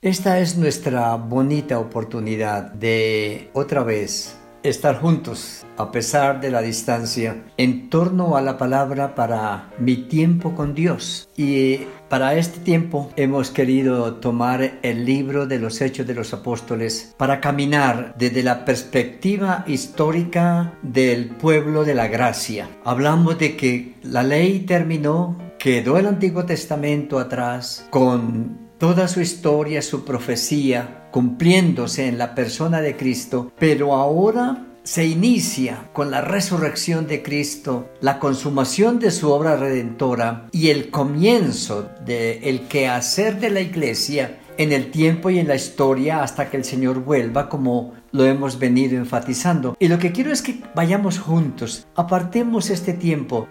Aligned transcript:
Esta 0.00 0.38
es 0.38 0.56
nuestra 0.56 1.16
bonita 1.16 1.80
oportunidad 1.80 2.70
de 2.70 3.50
otra 3.52 3.82
vez 3.82 4.38
estar 4.62 5.00
juntos 5.00 5.66
a 5.76 5.90
pesar 5.90 6.40
de 6.40 6.52
la 6.52 6.62
distancia 6.62 7.42
en 7.56 7.90
torno 7.90 8.36
a 8.36 8.40
la 8.40 8.58
palabra 8.58 9.16
para 9.16 9.72
mi 9.80 9.96
tiempo 9.96 10.54
con 10.54 10.72
Dios. 10.72 11.28
Y 11.36 11.80
para 12.08 12.36
este 12.36 12.60
tiempo 12.60 13.10
hemos 13.16 13.50
querido 13.50 14.14
tomar 14.14 14.78
el 14.82 15.04
libro 15.04 15.48
de 15.48 15.58
los 15.58 15.80
Hechos 15.80 16.06
de 16.06 16.14
los 16.14 16.32
Apóstoles 16.32 17.16
para 17.16 17.40
caminar 17.40 18.14
desde 18.16 18.44
la 18.44 18.64
perspectiva 18.64 19.64
histórica 19.66 20.78
del 20.82 21.30
pueblo 21.30 21.82
de 21.82 21.96
la 21.96 22.06
gracia. 22.06 22.68
Hablamos 22.84 23.36
de 23.40 23.56
que 23.56 23.96
la 24.04 24.22
ley 24.22 24.60
terminó, 24.60 25.36
quedó 25.58 25.98
el 25.98 26.06
Antiguo 26.06 26.44
Testamento 26.44 27.18
atrás 27.18 27.84
con 27.90 28.67
toda 28.78 29.08
su 29.08 29.20
historia, 29.20 29.82
su 29.82 30.04
profecía, 30.04 31.08
cumpliéndose 31.10 32.06
en 32.06 32.16
la 32.18 32.34
persona 32.34 32.80
de 32.80 32.96
Cristo, 32.96 33.52
pero 33.58 33.94
ahora 33.94 34.64
se 34.84 35.04
inicia 35.04 35.90
con 35.92 36.10
la 36.10 36.22
resurrección 36.22 37.06
de 37.06 37.22
Cristo, 37.22 37.90
la 38.00 38.18
consumación 38.18 38.98
de 38.98 39.10
su 39.10 39.30
obra 39.30 39.56
redentora 39.56 40.46
y 40.50 40.70
el 40.70 40.90
comienzo 40.90 41.90
del 42.06 42.42
el 42.42 42.60
quehacer 42.68 43.38
de 43.38 43.50
la 43.50 43.60
iglesia 43.60 44.38
en 44.58 44.72
el 44.72 44.90
tiempo 44.90 45.30
y 45.30 45.38
en 45.38 45.48
la 45.48 45.54
historia 45.54 46.22
hasta 46.22 46.50
que 46.50 46.58
el 46.58 46.64
Señor 46.64 47.02
vuelva 47.04 47.48
como 47.48 47.94
lo 48.12 48.24
hemos 48.24 48.58
venido 48.58 48.96
enfatizando. 48.96 49.76
Y 49.78 49.88
lo 49.88 49.98
que 49.98 50.12
quiero 50.12 50.32
es 50.32 50.42
que 50.42 50.60
vayamos 50.74 51.18
juntos, 51.18 51.86
apartemos 51.94 52.70
este 52.70 52.92
tiempo. 52.92 53.48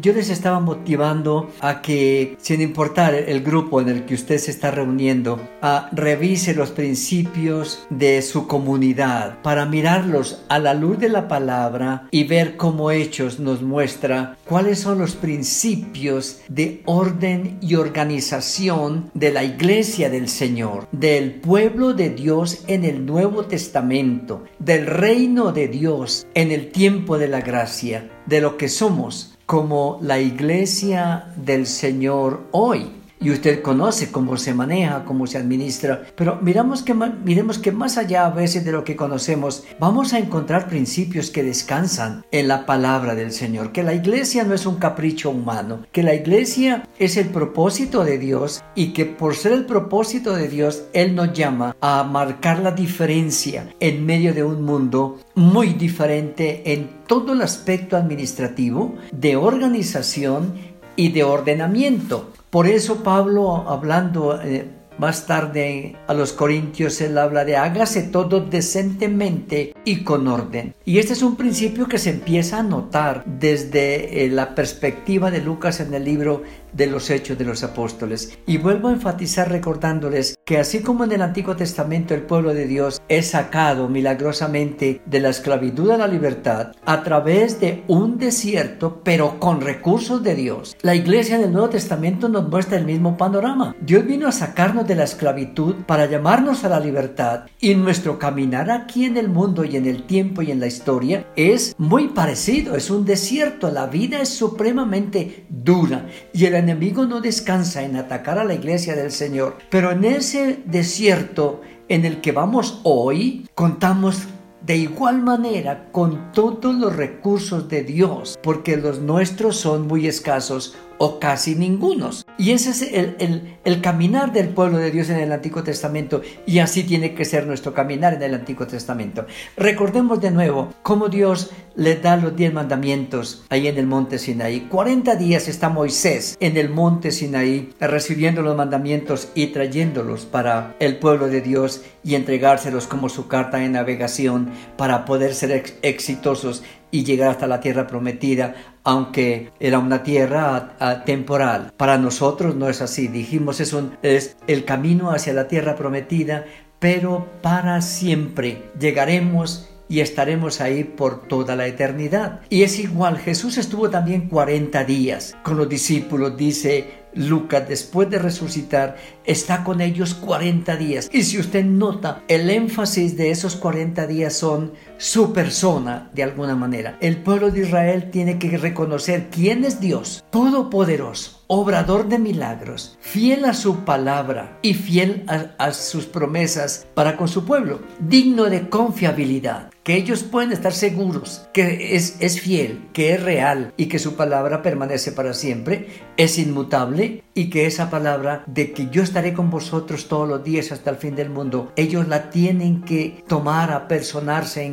yo 0.00 0.12
les 0.12 0.30
estaba 0.30 0.60
motivando 0.60 1.50
a 1.60 1.82
que, 1.82 2.36
sin 2.40 2.60
importar 2.60 3.14
el 3.14 3.42
grupo 3.42 3.80
en 3.80 3.88
el 3.88 4.04
que 4.04 4.14
usted 4.14 4.38
se 4.38 4.50
está 4.50 4.70
reuniendo, 4.70 5.40
a 5.62 5.88
revise 5.92 6.54
los 6.54 6.70
principios 6.70 7.86
de 7.90 8.22
su 8.22 8.46
comunidad 8.46 9.40
para 9.42 9.66
mirarlos 9.66 10.42
a 10.48 10.58
la 10.58 10.74
luz 10.74 10.98
de 10.98 11.08
la 11.08 11.28
palabra 11.28 12.08
y 12.10 12.24
ver 12.24 12.56
cómo 12.56 12.90
Hechos 12.90 13.38
nos 13.38 13.62
muestra 13.62 14.36
cuáles 14.44 14.80
son 14.80 14.98
los 14.98 15.14
principios 15.14 16.40
de 16.48 16.82
orden 16.86 17.58
y 17.60 17.76
organización 17.76 19.10
de 19.14 19.32
la 19.32 19.44
iglesia 19.44 20.10
del 20.10 20.28
Señor, 20.28 20.49
del 20.90 21.34
pueblo 21.34 21.94
de 21.94 22.10
Dios 22.10 22.64
en 22.66 22.84
el 22.84 23.06
Nuevo 23.06 23.44
Testamento 23.44 24.42
del 24.58 24.86
reino 24.86 25.52
de 25.52 25.68
Dios 25.68 26.26
en 26.34 26.50
el 26.50 26.72
tiempo 26.72 27.18
de 27.18 27.28
la 27.28 27.40
gracia, 27.40 28.10
de 28.26 28.40
lo 28.40 28.56
que 28.56 28.68
somos 28.68 29.38
como 29.46 29.98
la 30.02 30.18
iglesia 30.18 31.32
del 31.36 31.66
Señor 31.66 32.48
hoy 32.50 32.99
y 33.20 33.30
usted 33.30 33.62
conoce 33.62 34.10
cómo 34.10 34.36
se 34.36 34.54
maneja, 34.54 35.04
cómo 35.04 35.26
se 35.26 35.38
administra, 35.38 36.02
pero 36.16 36.38
miramos 36.40 36.82
que, 36.82 36.94
miremos 36.94 37.58
que 37.58 37.72
más 37.72 37.98
allá 37.98 38.26
a 38.26 38.30
veces 38.30 38.64
de 38.64 38.72
lo 38.72 38.84
que 38.84 38.96
conocemos, 38.96 39.64
vamos 39.78 40.12
a 40.12 40.18
encontrar 40.18 40.68
principios 40.68 41.30
que 41.30 41.42
descansan 41.42 42.24
en 42.30 42.48
la 42.48 42.66
palabra 42.66 43.14
del 43.14 43.32
Señor, 43.32 43.72
que 43.72 43.82
la 43.82 43.94
iglesia 43.94 44.44
no 44.44 44.54
es 44.54 44.66
un 44.66 44.76
capricho 44.76 45.30
humano, 45.30 45.86
que 45.92 46.02
la 46.02 46.14
iglesia 46.14 46.88
es 46.98 47.16
el 47.16 47.28
propósito 47.28 48.04
de 48.04 48.18
Dios 48.18 48.62
y 48.74 48.92
que 48.92 49.04
por 49.04 49.34
ser 49.34 49.52
el 49.52 49.66
propósito 49.66 50.34
de 50.34 50.48
Dios, 50.48 50.84
Él 50.92 51.14
nos 51.14 51.32
llama 51.32 51.76
a 51.80 52.02
marcar 52.04 52.60
la 52.60 52.72
diferencia 52.72 53.74
en 53.80 54.06
medio 54.06 54.32
de 54.32 54.44
un 54.44 54.62
mundo 54.62 55.20
muy 55.34 55.74
diferente 55.74 56.72
en 56.72 57.00
todo 57.06 57.32
el 57.32 57.42
aspecto 57.42 57.96
administrativo, 57.96 58.94
de 59.12 59.36
organización 59.36 60.54
y 60.96 61.10
de 61.10 61.24
ordenamiento. 61.24 62.32
Por 62.50 62.66
eso 62.66 63.02
Pablo, 63.02 63.68
hablando 63.68 64.40
eh, 64.42 64.68
más 64.98 65.26
tarde 65.26 65.96
a 66.06 66.14
los 66.14 66.34
Corintios, 66.34 67.00
él 67.00 67.16
habla 67.16 67.44
de 67.44 67.56
hágase 67.56 68.02
todo 68.02 68.40
decentemente 68.40 69.74
y 69.84 70.04
con 70.04 70.28
orden. 70.28 70.74
Y 70.84 70.98
este 70.98 71.14
es 71.14 71.22
un 71.22 71.36
principio 71.36 71.88
que 71.88 71.98
se 71.98 72.10
empieza 72.10 72.58
a 72.58 72.62
notar 72.62 73.24
desde 73.24 74.24
eh, 74.24 74.28
la 74.28 74.54
perspectiva 74.54 75.30
de 75.30 75.40
Lucas 75.40 75.80
en 75.80 75.94
el 75.94 76.04
libro 76.04 76.42
de 76.72 76.86
los 76.86 77.10
hechos 77.10 77.38
de 77.38 77.44
los 77.44 77.62
apóstoles. 77.62 78.38
Y 78.46 78.58
vuelvo 78.58 78.88
a 78.88 78.92
enfatizar 78.92 79.50
recordándoles 79.50 80.36
que 80.44 80.58
así 80.58 80.80
como 80.80 81.04
en 81.04 81.12
el 81.12 81.22
Antiguo 81.22 81.56
Testamento 81.56 82.14
el 82.14 82.22
pueblo 82.22 82.54
de 82.54 82.66
Dios 82.66 83.00
es 83.08 83.28
sacado 83.28 83.88
milagrosamente 83.88 85.00
de 85.06 85.20
la 85.20 85.30
esclavitud 85.30 85.90
a 85.90 85.96
la 85.96 86.08
libertad 86.08 86.72
a 86.84 87.02
través 87.02 87.60
de 87.60 87.84
un 87.88 88.18
desierto, 88.18 89.00
pero 89.04 89.38
con 89.38 89.60
recursos 89.60 90.22
de 90.22 90.34
Dios, 90.34 90.76
la 90.82 90.94
iglesia 90.94 91.38
del 91.38 91.52
Nuevo 91.52 91.70
Testamento 91.70 92.28
nos 92.28 92.48
muestra 92.48 92.78
el 92.78 92.84
mismo 92.84 93.16
panorama. 93.16 93.74
Dios 93.80 94.06
vino 94.06 94.26
a 94.26 94.32
sacarnos 94.32 94.86
de 94.86 94.94
la 94.94 95.04
esclavitud 95.04 95.76
para 95.86 96.06
llamarnos 96.06 96.64
a 96.64 96.68
la 96.68 96.80
libertad 96.80 97.44
y 97.60 97.74
nuestro 97.74 98.18
caminar 98.18 98.70
aquí 98.70 99.04
en 99.04 99.16
el 99.16 99.28
mundo 99.28 99.64
y 99.64 99.76
en 99.76 99.86
el 99.86 100.04
tiempo 100.04 100.42
y 100.42 100.50
en 100.50 100.60
la 100.60 100.66
historia 100.66 101.26
es 101.36 101.74
muy 101.78 102.08
parecido, 102.08 102.74
es 102.74 102.90
un 102.90 103.04
desierto, 103.04 103.70
la 103.70 103.86
vida 103.86 104.20
es 104.20 104.30
supremamente 104.30 105.46
dura 105.48 106.06
y 106.32 106.46
el 106.46 106.54
enemigo 106.60 107.06
no 107.06 107.20
descansa 107.20 107.82
en 107.82 107.96
atacar 107.96 108.38
a 108.38 108.44
la 108.44 108.54
iglesia 108.54 108.94
del 108.94 109.10
Señor. 109.10 109.58
Pero 109.68 109.90
en 109.90 110.04
ese 110.04 110.60
desierto 110.64 111.60
en 111.88 112.04
el 112.04 112.20
que 112.20 112.30
vamos 112.30 112.80
hoy, 112.84 113.48
contamos 113.56 114.28
de 114.62 114.76
igual 114.76 115.22
manera 115.22 115.88
con 115.92 116.32
todos 116.32 116.74
los 116.74 116.94
recursos 116.94 117.68
de 117.68 117.82
Dios, 117.82 118.38
porque 118.42 118.76
los 118.76 119.00
nuestros 119.00 119.56
son 119.56 119.86
muy 119.86 120.06
escasos 120.06 120.76
o 121.02 121.18
casi 121.18 121.54
ningunos. 121.54 122.26
Y 122.36 122.50
ese 122.50 122.70
es 122.70 122.82
el, 122.82 123.56
el, 123.64 123.80
caminar 123.80 124.32
del 124.32 124.50
pueblo 124.50 124.76
de 124.76 124.90
Dios 124.90 125.08
en 125.08 125.18
el 125.18 125.32
Antiguo 125.32 125.62
Testamento 125.62 126.20
y 126.44 126.58
así 126.58 126.84
tiene 126.84 127.14
que 127.14 127.24
ser 127.24 127.46
nuestro 127.46 127.72
caminar 127.72 128.12
en 128.12 128.22
el 128.22 128.34
Antiguo 128.34 128.66
Testamento. 128.66 129.24
Recordemos 129.56 130.20
de 130.20 130.30
nuevo 130.30 130.74
cómo 130.82 131.08
Dios 131.08 131.52
le 131.74 131.96
da 131.96 132.18
los 132.18 132.36
diez 132.36 132.52
mandamientos 132.52 133.44
ahí 133.48 133.66
en 133.66 133.78
el 133.78 133.86
monte 133.86 134.18
Sinaí. 134.18 134.60
40 134.68 135.16
días 135.16 135.48
está 135.48 135.70
Moisés 135.70 136.36
en 136.38 136.58
el 136.58 136.68
monte 136.68 137.12
Sinaí 137.12 137.70
recibiendo 137.80 138.42
los 138.42 138.54
mandamientos 138.54 139.28
y 139.34 139.46
trayéndolos 139.48 140.26
para 140.26 140.76
el 140.80 140.98
pueblo 140.98 141.28
de 141.28 141.40
Dios 141.40 141.82
y 142.04 142.14
entregárselos 142.14 142.86
como 142.86 143.08
su 143.08 143.26
carta 143.26 143.56
de 143.56 143.70
navegación 143.70 144.49
para 144.76 145.04
poder 145.04 145.34
ser 145.34 145.78
exitosos 145.82 146.62
y 146.90 147.04
llegar 147.04 147.30
hasta 147.30 147.46
la 147.46 147.60
tierra 147.60 147.86
prometida, 147.86 148.54
aunque 148.84 149.50
era 149.60 149.78
una 149.78 150.02
tierra 150.02 151.02
temporal. 151.04 151.72
Para 151.76 151.98
nosotros 151.98 152.56
no 152.56 152.68
es 152.68 152.80
así. 152.80 153.08
Dijimos 153.08 153.60
es, 153.60 153.74
es 154.02 154.36
el 154.46 154.64
camino 154.64 155.10
hacia 155.10 155.32
la 155.32 155.48
tierra 155.48 155.76
prometida, 155.76 156.44
pero 156.78 157.28
para 157.42 157.80
siempre 157.82 158.70
llegaremos 158.78 159.70
y 159.90 160.00
estaremos 160.00 160.60
ahí 160.60 160.84
por 160.84 161.26
toda 161.26 161.56
la 161.56 161.66
eternidad. 161.66 162.40
Y 162.48 162.62
es 162.62 162.78
igual, 162.78 163.18
Jesús 163.18 163.58
estuvo 163.58 163.90
también 163.90 164.28
40 164.28 164.84
días 164.84 165.36
con 165.42 165.56
los 165.56 165.68
discípulos, 165.68 166.36
dice 166.36 166.99
Lucas, 167.14 167.68
después 167.68 168.08
de 168.10 168.18
resucitar, 168.18 168.96
está 169.24 169.64
con 169.64 169.80
ellos 169.80 170.14
40 170.14 170.76
días. 170.76 171.08
Y 171.12 171.22
si 171.24 171.38
usted 171.38 171.64
nota, 171.64 172.22
el 172.28 172.50
énfasis 172.50 173.16
de 173.16 173.30
esos 173.30 173.56
40 173.56 174.06
días 174.06 174.34
son 174.34 174.72
su 175.00 175.32
persona, 175.32 176.10
de 176.12 176.22
alguna 176.22 176.54
manera. 176.54 176.98
El 177.00 177.16
pueblo 177.16 177.50
de 177.50 177.62
Israel 177.62 178.10
tiene 178.10 178.38
que 178.38 178.58
reconocer 178.58 179.28
quién 179.30 179.64
es 179.64 179.80
Dios, 179.80 180.22
todopoderoso, 180.28 181.42
obrador 181.46 182.06
de 182.06 182.18
milagros, 182.18 182.98
fiel 183.00 183.46
a 183.46 183.54
su 183.54 183.86
palabra 183.86 184.58
y 184.60 184.74
fiel 184.74 185.24
a, 185.26 185.72
sus 185.72 186.04
promesas 186.04 186.86
para 186.92 187.16
con 187.16 187.28
su 187.28 187.46
pueblo, 187.46 187.80
digno 187.98 188.44
de 188.44 188.68
confiabilidad 188.68 189.70
que 189.82 189.96
ellos 189.96 190.22
pueden 190.22 190.52
estar 190.52 190.72
seguros 190.72 191.48
que 191.54 191.96
es, 191.96 192.16
es 192.20 192.40
fiel, 192.40 192.88
que 192.92 193.14
es 193.14 193.22
real 193.22 193.72
y 193.76 193.86
que 193.86 193.98
su 193.98 194.14
palabra 194.14 194.62
permanece 194.62 195.10
para 195.10 195.32
siempre, 195.32 195.88
es 196.16 196.38
inmutable 196.38 197.24
y 197.34 197.48
que 197.48 197.66
esa 197.66 197.90
palabra 197.90 198.44
de 198.46 198.72
que 198.72 198.88
yo 198.90 199.02
estaré 199.02 199.32
con 199.32 199.50
vosotros 199.50 200.06
todos 200.06 200.28
los 200.28 200.44
días 200.44 200.70
hasta 200.70 200.90
el 200.90 200.96
fin 200.96 201.16
del 201.16 201.30
mundo, 201.30 201.72
ellos 201.76 202.06
la 202.08 202.30
tienen 202.30 202.82
que 202.82 203.24
tomar, 203.26 203.72
a 203.72 203.88
personarse, 203.88 204.64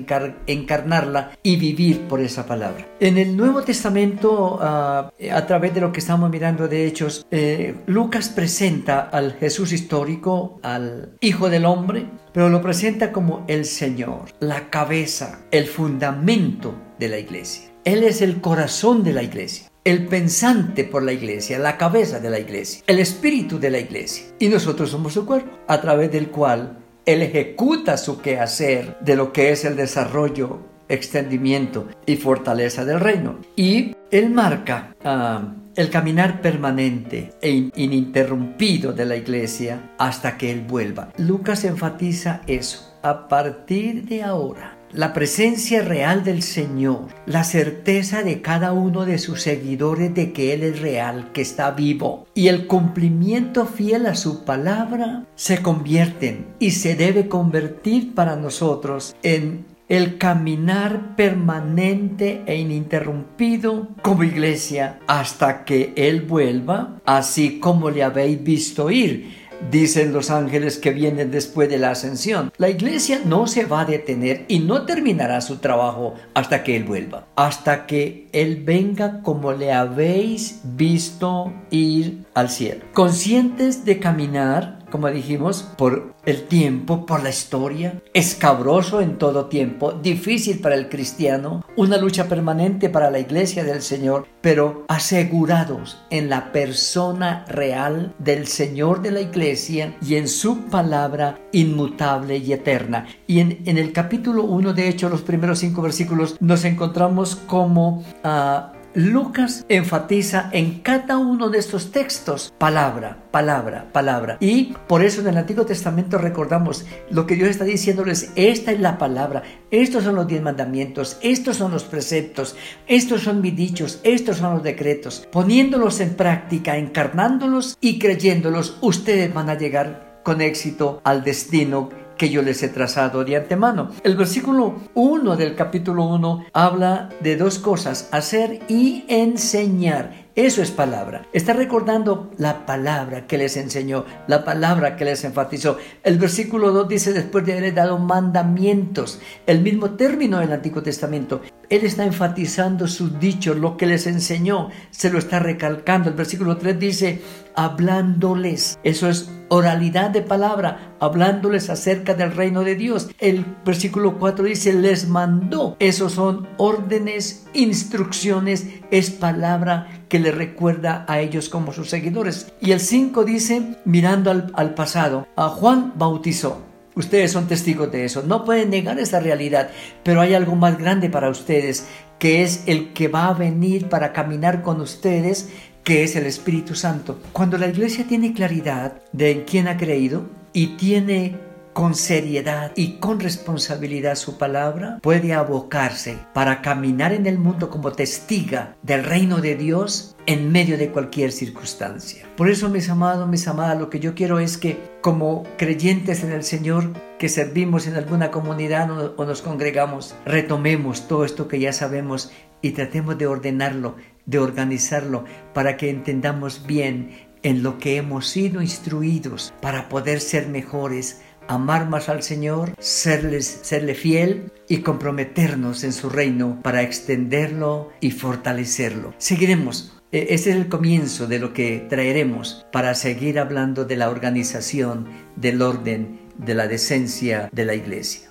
encarnarla 0.48 1.32
y 1.44 1.58
vivir 1.58 2.02
por 2.08 2.22
esa 2.22 2.46
palabra. 2.46 2.88
En 3.00 3.18
el 3.18 3.36
Nuevo 3.36 3.62
Testamento, 3.64 4.60
ah, 4.62 5.12
a 5.32 5.46
través 5.46 5.74
de 5.74 5.82
lo 5.82 5.92
que 5.92 6.00
estamos 6.00 6.30
mirando 6.30 6.68
de 6.68 6.86
Hechos, 6.86 7.26
eh, 7.32 7.76
Lucas 7.86 8.30
presenta 8.30 9.00
al 9.00 9.34
Jesús 9.34 9.72
histórico, 9.72 10.60
al 10.64 11.18
Hijo 11.22 11.50
del 11.50 11.66
Hombre, 11.66 12.08
pero 12.34 12.50
lo 12.50 12.62
presenta 12.62 13.12
como 13.12 13.46
el 13.48 13.66
Señor, 13.66 14.26
la 14.40 14.70
cabeza, 14.70 15.40
el 15.52 15.66
fundamento 15.66 16.76
de 17.00 17.10
la 17.10 17.20
iglesia. 17.20 17.72
Él 17.84 18.04
es 18.04 18.22
el 18.22 18.42
corazón 18.42 19.04
de 19.04 19.14
la 19.14 19.24
iglesia 19.24 19.68
el 19.88 20.06
pensante 20.06 20.84
por 20.84 21.02
la 21.02 21.14
iglesia, 21.14 21.58
la 21.60 21.78
cabeza 21.78 22.20
de 22.20 22.30
la 22.30 22.40
iglesia, 22.40 22.84
el 22.88 23.00
espíritu 23.00 23.58
de 23.58 23.70
la 23.70 23.80
iglesia. 23.80 24.26
Y 24.38 24.50
nosotros 24.50 24.90
somos 24.90 25.14
su 25.14 25.26
cuerpo, 25.26 25.60
a 25.66 25.80
través 25.80 26.12
del 26.12 26.28
cual 26.28 26.80
Él 27.08 27.22
ejecuta 27.22 27.96
su 27.96 28.22
quehacer 28.22 28.98
de 29.00 29.16
lo 29.16 29.32
que 29.32 29.52
es 29.52 29.64
el 29.64 29.78
desarrollo, 29.78 30.60
extendimiento 30.90 31.88
y 32.06 32.18
fortaleza 32.18 32.84
del 32.84 33.00
reino. 33.00 33.40
Y 33.56 33.96
Él 34.12 34.30
marca 34.30 34.94
ah, 35.06 35.54
el 35.78 35.90
caminar 35.90 36.42
permanente 36.42 37.32
e 37.42 37.72
ininterrumpido 37.78 38.92
de 38.92 39.06
la 39.06 39.16
iglesia 39.16 39.94
hasta 39.98 40.38
que 40.38 40.52
Él 40.52 40.66
vuelva. 40.68 41.14
Lucas 41.18 41.64
enfatiza 41.64 42.42
eso. 42.46 42.94
A 43.04 43.30
partir 43.30 44.04
de 44.04 44.24
ahora, 44.24 44.77
la 44.92 45.14
presencia 45.14 45.82
real 45.82 46.24
del 46.24 46.42
Señor, 46.42 47.08
la 47.26 47.44
certeza 47.44 48.24
de 48.24 48.42
cada 48.42 48.74
uno 48.74 49.06
de 49.06 49.18
sus 49.18 49.42
seguidores 49.42 50.14
de 50.14 50.32
que 50.32 50.54
Él 50.54 50.64
es 50.64 50.82
real, 50.82 51.32
que 51.34 51.42
está 51.42 51.72
vivo, 51.72 52.28
y 52.34 52.48
el 52.48 52.68
cumplimiento 52.68 53.66
fiel 53.66 54.06
a 54.06 54.16
su 54.16 54.46
palabra 54.46 55.26
se 55.36 55.62
convierten 55.62 56.48
y 56.60 56.72
se 56.72 56.96
debe 56.96 57.28
convertir 57.28 58.14
para 58.16 58.36
nosotros 58.36 59.16
en 59.24 59.66
el 59.90 60.18
caminar 60.18 61.16
permanente 61.16 62.44
e 62.46 62.58
ininterrumpido 62.58 63.88
como 64.02 64.24
iglesia 64.24 65.00
hasta 65.08 65.64
que 65.64 65.94
Él 65.96 66.22
vuelva, 66.22 67.00
así 67.06 67.60
como 67.60 67.90
le 67.90 68.04
habéis 68.04 68.44
visto 68.44 68.92
ir 68.92 69.47
dicen 69.72 70.14
los 70.14 70.32
ángeles 70.32 70.78
que 70.78 70.92
vienen 70.92 71.32
después 71.32 71.70
de 71.70 71.78
la 71.78 71.92
ascensión. 71.92 72.52
La 72.58 72.70
iglesia 72.70 73.22
no 73.26 73.48
se 73.48 73.66
va 73.66 73.82
a 73.82 73.86
detener 73.86 74.46
y 74.48 74.60
no 74.60 74.86
terminará 74.86 75.42
su 75.42 75.58
trabajo 75.58 76.16
hasta 76.34 76.64
que 76.64 76.76
Él 76.76 76.84
vuelva, 76.84 77.28
hasta 77.36 77.86
que 77.86 78.28
Él 78.32 78.64
venga 78.64 79.22
como 79.22 79.54
le 79.54 79.72
habéis 79.72 80.62
visto 80.64 81.54
ir 81.70 82.26
al 82.34 82.50
cielo. 82.50 82.86
Conscientes 82.94 83.86
de 83.86 84.00
caminar 84.00 84.78
como 84.90 85.10
dijimos, 85.10 85.64
por 85.78 86.14
el 86.26 86.44
tiempo, 86.44 87.06
por 87.06 87.24
la 87.24 87.30
historia, 87.30 88.02
escabroso 88.14 89.02
en 89.02 89.18
todo 89.18 89.46
tiempo, 89.46 89.92
difícil 89.92 90.60
para 90.60 90.76
el 90.76 90.90
cristiano, 90.90 91.66
una 91.76 91.98
lucha 91.98 92.28
permanente 92.28 92.90
para 92.90 93.12
la 93.12 93.20
iglesia 93.20 93.64
del 93.64 93.82
Señor, 93.82 94.28
pero 94.42 94.86
asegurados 94.88 95.98
en 96.10 96.30
la 96.30 96.52
persona 96.52 97.46
real 97.48 98.14
del 98.20 98.48
Señor 98.48 99.02
de 99.02 99.12
la 99.12 99.22
iglesia 99.22 99.96
y 100.02 100.16
en 100.16 100.28
su 100.28 100.66
palabra 100.66 101.40
inmutable 101.52 102.38
y 102.38 102.54
eterna. 102.54 103.08
Y 103.28 103.40
en, 103.40 103.78
el 103.78 103.92
capítulo 103.92 104.44
1, 104.44 104.74
de 104.74 104.88
hecho, 104.88 105.10
los 105.10 105.22
primeros 105.22 105.60
cinco 105.60 105.82
versículos, 105.82 106.38
nos 106.40 106.64
encontramos 106.66 107.36
como... 107.36 108.04
Uh, 108.24 108.77
Lucas 108.94 109.66
enfatiza 109.70 110.50
en 110.52 110.80
cada 110.80 111.18
uno 111.18 111.50
de 111.50 111.60
estos 111.60 111.92
textos 111.92 112.54
palabra, 112.58 113.26
palabra, 113.32 113.92
palabra. 113.92 114.38
Y 114.40 114.74
por 114.88 115.04
eso 115.04 115.22
en 115.22 115.28
el 115.28 115.38
Antiguo 115.38 115.66
Testamento 115.66 116.18
recordamos 116.18 116.86
lo 117.10 117.28
que 117.28 117.36
Dios 117.36 117.50
está 117.50 117.64
diciéndoles, 117.64 118.32
esta 118.36 118.72
es 118.72 118.80
la 118.80 118.98
palabra, 118.98 119.44
estos 119.72 120.04
son 120.04 120.16
los 120.16 120.28
diez 120.28 120.42
mandamientos, 120.42 121.18
estos 121.22 121.58
son 121.58 121.72
los 121.72 121.84
preceptos, 121.84 122.56
estos 122.88 123.22
son 123.22 123.42
mis 123.42 123.56
dichos, 123.56 124.00
estos 124.04 124.38
son 124.38 124.56
los 124.56 124.64
decretos. 124.64 125.28
Poniéndolos 125.32 126.00
en 126.00 126.16
práctica, 126.16 126.78
encarnándolos 126.78 127.78
y 127.82 128.00
creyéndolos, 128.00 128.78
ustedes 128.82 129.34
van 129.34 129.50
a 129.50 129.58
llegar 129.58 130.22
con 130.24 130.42
éxito 130.42 131.02
al 131.04 131.24
destino 131.24 132.07
que 132.18 132.30
yo 132.30 132.42
les 132.42 132.62
he 132.64 132.70
trazado 132.70 133.24
de 133.24 133.36
antemano. 133.36 133.90
El 134.04 134.16
versículo 134.16 134.76
1 134.94 135.36
del 135.36 135.56
capítulo 135.56 136.06
1 136.06 136.46
habla 136.54 137.10
de 137.22 137.38
dos 137.38 137.60
cosas, 137.60 138.10
hacer 138.12 138.62
y 138.68 139.06
enseñar. 139.08 140.27
Eso 140.38 140.62
es 140.62 140.70
palabra. 140.70 141.26
Está 141.34 141.54
recordando 141.54 142.30
la 142.38 142.68
palabra 142.68 143.26
que 143.26 143.40
les 143.40 143.58
enseñó, 143.58 144.06
la 144.28 144.46
palabra 144.46 144.96
que 144.96 145.04
les 145.04 145.24
enfatizó. 145.24 145.80
El 146.04 146.20
versículo 146.20 146.72
2 146.72 146.88
dice, 146.88 147.12
después 147.12 147.44
de 147.44 147.54
haberle 147.54 147.72
dado 147.72 147.98
mandamientos, 147.98 149.20
el 149.48 149.62
mismo 149.62 149.96
término 149.96 150.38
del 150.38 150.54
Antiguo 150.54 150.84
Testamento. 150.84 151.42
Él 151.70 151.84
está 151.84 152.06
enfatizando 152.06 152.88
sus 152.88 153.20
dichos, 153.20 153.58
lo 153.58 153.78
que 153.78 153.88
les 153.88 154.06
enseñó, 154.06 154.70
se 154.92 155.10
lo 155.10 155.18
está 155.18 155.40
recalcando. 155.40 156.10
El 156.10 156.16
versículo 156.16 156.58
3 156.58 156.80
dice, 156.80 157.22
hablándoles. 157.56 158.78
Eso 158.84 159.10
es 159.10 159.32
oralidad 159.50 160.12
de 160.12 160.22
palabra, 160.22 160.96
hablándoles 161.00 161.70
acerca 161.72 162.14
del 162.14 162.32
reino 162.32 162.64
de 162.64 162.76
Dios. 162.76 163.10
El 163.20 163.44
versículo 163.66 164.20
4 164.20 164.46
dice, 164.46 164.72
les 164.72 165.10
mandó. 165.10 165.76
Esos 165.80 166.14
son 166.14 166.48
órdenes, 166.58 167.48
instrucciones, 167.54 168.68
es 168.92 169.10
palabra 169.10 169.97
que 170.10 170.20
le 170.20 170.32
recuerda 170.32 171.06
a 171.08 171.20
ellos 171.20 171.50
como 171.50 171.74
sus 171.74 171.90
seguidores. 171.90 172.52
Y 172.62 172.72
el 172.72 172.80
5 172.80 173.24
dice, 173.24 173.76
mirando 173.86 174.32
al, 174.32 174.52
al 174.56 174.74
pasado, 174.74 175.28
a 175.36 175.50
Juan 175.50 175.94
bautizó. 175.96 176.62
Ustedes 176.96 177.32
son 177.32 177.48
testigos 177.48 177.92
de 177.92 178.06
eso. 178.06 178.24
No 178.24 178.44
pueden 178.44 178.72
negar 178.72 179.00
esa 179.00 179.20
realidad, 179.20 179.70
pero 180.04 180.22
hay 180.22 180.34
algo 180.34 180.56
más 180.56 180.78
grande 180.80 181.10
para 181.10 181.30
ustedes, 181.30 181.88
que 182.18 182.42
es 182.42 182.64
el 182.66 182.94
que 182.94 183.08
va 183.08 183.28
a 183.28 183.34
venir 183.34 183.88
para 183.88 184.14
caminar 184.14 184.64
con 184.64 184.82
ustedes 184.82 185.50
que 185.88 186.04
es 186.04 186.18
el 186.18 186.26
Espíritu 186.26 186.76
Santo. 186.76 187.22
Cuando 187.32 187.58
la 187.58 187.68
iglesia 187.68 188.06
tiene 188.06 188.34
claridad 188.34 189.02
de 189.14 189.32
en 189.32 189.46
quién 189.46 189.70
ha 189.70 189.78
creído 189.78 190.26
y 190.52 190.76
tiene 190.76 191.38
con 191.78 191.94
seriedad 191.94 192.72
y 192.76 192.94
con 192.94 193.20
responsabilidad 193.20 194.16
su 194.16 194.40
palabra, 194.40 194.98
puede 195.04 195.36
abocarse 195.36 196.18
para 196.34 196.64
caminar 196.64 197.14
en 197.14 197.28
el 197.28 197.38
mundo 197.38 197.70
como 197.70 197.92
testiga 197.92 198.76
del 198.82 199.04
reino 199.04 199.42
de 199.42 199.56
Dios 199.56 200.16
en 200.26 200.52
medio 200.52 200.80
de 200.80 200.90
cualquier 200.90 201.32
circunstancia. 201.32 202.26
Por 202.36 202.50
eso, 202.50 202.70
mis 202.70 202.90
amados, 202.90 203.30
mis 203.30 203.48
amadas, 203.48 203.78
lo 203.78 203.92
que 203.92 204.00
yo 204.00 204.16
quiero 204.16 204.40
es 204.40 204.58
que 204.58 204.98
como 205.02 205.44
creyentes 205.60 206.24
en 206.24 206.32
el 206.32 206.42
Señor, 206.42 206.94
que 207.20 207.30
servimos 207.30 207.86
en 207.86 207.96
alguna 207.96 208.32
comunidad 208.32 208.90
o 209.16 209.26
nos 209.26 209.44
congregamos, 209.44 210.16
retomemos 210.26 211.08
todo 211.08 211.26
esto 211.26 211.48
que 211.48 211.60
ya 211.60 211.74
sabemos 211.74 212.32
y 212.64 212.72
tratemos 212.72 213.20
de 213.20 213.28
ordenarlo 213.28 213.98
de 214.28 214.40
organizarlo 214.40 215.24
para 215.54 215.78
que 215.78 215.90
entendamos 215.90 216.68
bien 216.68 217.28
en 217.44 217.64
lo 217.64 217.78
que 217.78 217.98
hemos 217.98 218.28
sido 218.28 218.62
instruidos 218.62 219.54
para 219.62 219.90
poder 219.90 220.20
ser 220.20 220.48
mejores, 220.48 221.22
amar 221.48 221.90
más 221.90 222.10
al 222.10 222.24
Señor, 222.24 222.74
serles, 222.80 223.60
serle 223.64 223.96
fiel 223.96 224.52
y 224.68 224.78
comprometernos 224.80 225.84
en 225.84 225.94
su 225.94 226.10
reino 226.10 226.60
para 226.62 226.82
extenderlo 226.82 227.92
y 228.00 228.12
fortalecerlo. 228.12 229.14
Seguiremos. 229.18 229.94
E, 230.12 230.34
ese 230.34 230.52
es 230.52 230.56
el 230.56 230.70
comienzo 230.70 231.28
de 231.28 231.40
lo 231.40 231.54
que 231.54 231.86
traeremos 231.90 232.66
para 232.72 232.96
seguir 232.96 233.40
hablando 233.40 233.86
de 233.86 233.98
la 233.98 234.10
organización, 234.10 235.08
del 235.36 235.62
orden, 235.62 236.20
de 236.38 236.54
la 236.54 236.68
decencia 236.68 237.50
de 237.52 237.66
la 237.66 237.76
iglesia. 237.76 238.30